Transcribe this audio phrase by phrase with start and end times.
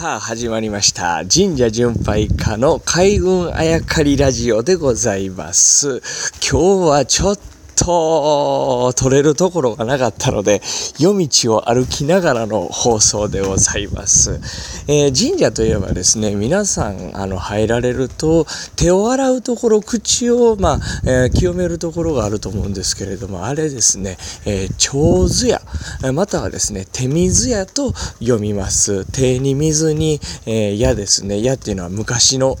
[0.00, 1.24] さあ始まりました。
[1.30, 6.00] 神社巡拝家の海軍あやかりラジオでございます。
[6.40, 7.38] 今日はちょっ
[7.76, 10.62] と取れるところがなかったので
[10.98, 14.32] 夜道を歩きながらの放送でございます、
[14.86, 18.46] えー、神社といえばですね皆さんあの入られると
[18.76, 25.62] 手を洗うところ口を、まあえー、清めるところがあると思うんですけれどもあれですね、えー、長図屋。
[26.12, 29.04] またはですね手水屋と読みます。
[29.12, 31.42] 手に水に、えー、矢ですね。
[31.42, 32.56] 矢っていうのは昔の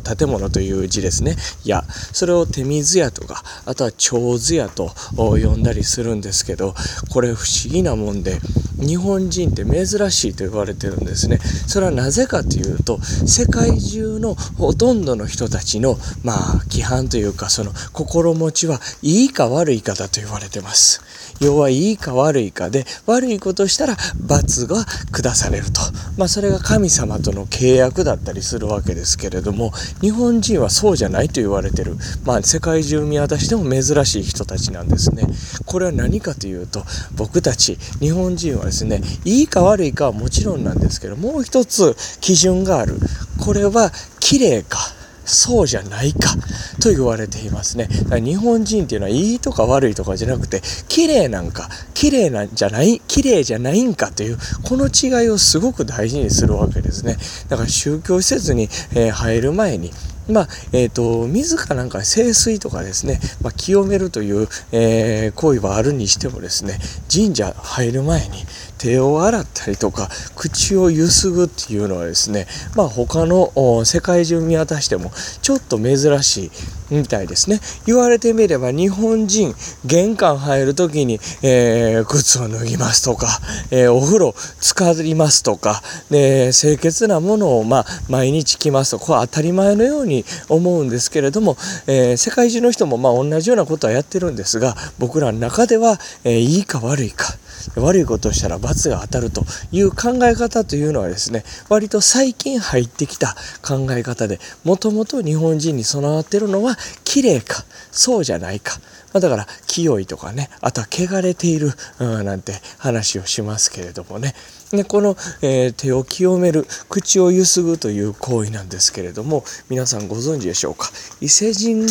[0.00, 1.36] 建物という字ですね。
[1.64, 1.84] 矢。
[2.12, 6.74] それを手水屋とかあとは長図屋と呼んだりするんですけど
[7.10, 8.38] これ不思議なもんで
[8.82, 11.38] 日本人って珍しいと言われてるんですね。
[11.66, 21.00] それはなぜかというと世界中のほとんどの人たちのまあ規範というかその心持ちはいいか悪いかだと言われてます。
[21.40, 25.80] 要はいいか悪いかで悪いことしたら罰が下されると。
[26.16, 31.96] まあそれが神様との契約だったりするわけですけれども日本人はそうじゃないと言われてる。
[32.24, 35.26] まあ世界中見渡しても珍しい人たちなんですね。
[35.66, 36.84] これは何かというと
[37.16, 42.96] 僕たち日本人はですねいいか悪いかはもちろんなんですけどもう一つ基準がある
[43.38, 44.78] これは綺麗か
[45.24, 46.34] そうじゃないか
[46.80, 47.86] と言われていますね。
[48.20, 57.16] 日本人っていうのはいいとか悪いとかじゃなくて、綺麗なんか、綺麗なんじゃない、綺麗じゃないんかという、この違いをすごく大事にするわけですね。
[57.48, 59.92] だから宗教施設に、え入る前に、
[60.28, 66.78] まあ、えっ、ー、と、水かなんか清水とかですね、まあ、清めるという、えー、行為はあるにしてもですね、
[67.12, 68.44] 神社入る前に
[68.78, 76.50] 手を洗ったりとか、口をゆすぐっていうのはですね、まあ、他の世界中見渡してもちょっと珍しい
[76.90, 77.60] みたいですね。
[77.86, 79.54] 言われてみれば日本人、
[79.84, 83.28] 玄関入る時に、えー、靴を脱ぎますとか、
[83.70, 91.56] えー、お風呂浸かりますとか、で清潔なものを、まあ、毎日着ますと、これ当たり前のように思うんですけれども、
[91.86, 97.36] えー、世界中の人もまあ同じようなことはやってるんですが、僕らの中では、えいいか悪いか、
[97.76, 108.78] 悪いことをしたら罰が当たるという考え方というのはですね割と最近入ってきた考え方でもともと日本人に備わってるのは綺麗かそうじゃないか。
[109.12, 114.34] まあ、だから清いとかねあとは汚れている、うん、なんて話をしますけれどもね。
[114.70, 120.90] でこの、えー、手を清める口をゆすぐという行為なんですけれども皆さんご存知でしょうか。
[121.20, 121.90] 伊勢神宮、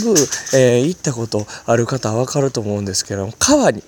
[0.56, 3.84] えー、行ったことある方は分かると思うんですけども川に、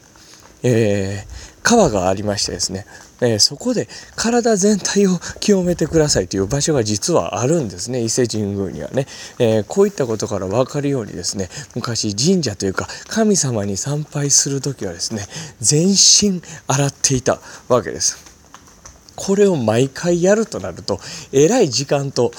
[0.63, 2.85] えー、川がありましてですね、
[3.21, 9.05] えー、そこで体全体を清めてくださいという場所が実はあるんですね伊勢神宮にはね、
[9.39, 15.21] えー、こういったことから分かるようにですね昔神社というか神様に参拝する時はですね
[15.59, 18.32] 全身洗っていたわけです。
[19.15, 20.99] これを毎回やるとなると
[21.31, 22.31] えらい時間と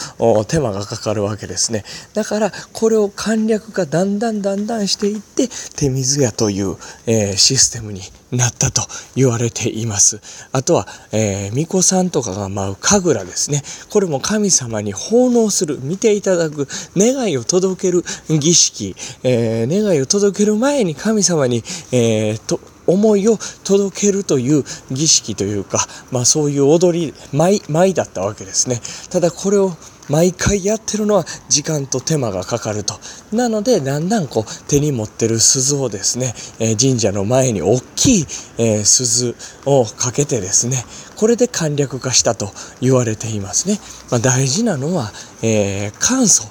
[0.49, 1.85] 手間がかかるわけですね。
[2.15, 6.77] だからこれを簡略化だんだんだんだんしていって手水屋という、
[7.07, 8.01] えー、システムに
[8.33, 8.83] なったと
[9.15, 10.21] 言われています。
[10.53, 13.63] あとは、えー、巫女さんとかが舞う神楽ですね。
[13.91, 21.63] これも神様に奉納する見ていただく願いを届ける儀式、えー、願いを届ける前に神様に、
[21.93, 28.81] えー、と思いを届けるという儀式というか、まあ、そういう踊り舞舞だったわけですね
[29.11, 29.73] ただこれを
[30.09, 32.95] 毎回やってるのは時間と手間がかかると。
[33.33, 38.27] なので、だんだんこう手に持ってる鈴をですね、えー、神社の前に大きい、
[38.59, 39.35] えー、鈴
[39.65, 40.85] をかけてですね、
[41.17, 43.79] これで簡略化したと言われていますね。
[44.11, 45.11] まあ、大事なのは、
[45.43, 46.49] えー、簡素。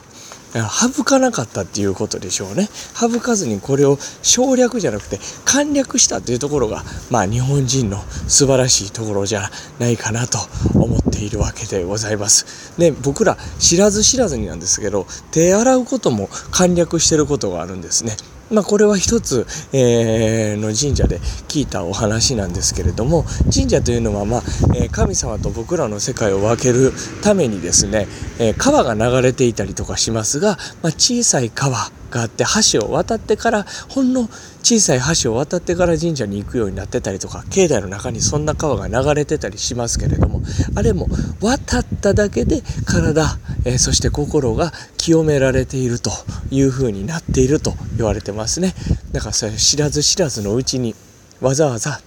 [0.53, 2.69] 省かなかったっていうことでしょうね。
[2.93, 9.49] 省かずにこれを省略じゃなくて簡略したというところがまあ日本人の素晴らしいところじゃ
[9.79, 10.37] ないかなと
[10.79, 12.73] 思っているわけでございます。
[12.77, 18.15] で僕ら知らず知らずになんですけど手洗うことも簡略してることがあるんですね。
[18.51, 24.41] まあ、これは一つ、えー、の神社で聞いたお話なんですけれども神社というのは、まあ
[24.75, 26.91] えー、神様と僕らの世界を分ける
[27.23, 28.07] ためにですね、
[28.39, 34.29] えー、川が流れていたりとかしますが、まあ、小さい川があって橋を渡ってからほんの
[34.61, 40.41] 小さい橋を渡ってから神社に行くようになってたりとか境内の中にそんな川が流れてたりしますけれども
[40.75, 41.07] あれも
[41.41, 43.25] 渡っただけで体、
[43.65, 46.11] えー、そして心が清められていると
[46.51, 48.73] いうふうになっていると言われてますね
[49.11, 50.95] だからそれ知らず知らずのうちに
[51.41, 51.99] わざわざ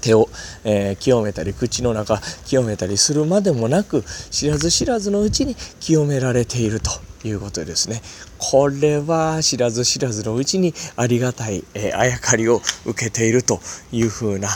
[0.00, 0.28] 手を、
[0.64, 6.90] えー、清めたり口の中清めたりするまでもなく知らず知らずのうちに清められていると
[7.26, 8.02] いうことですね
[8.38, 13.60] これは知らず知らずのうちにありがたい、えー、あやかりを受けていると
[13.90, 14.48] いうふうな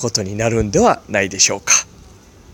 [0.00, 1.87] ことになるんではないでしょうか。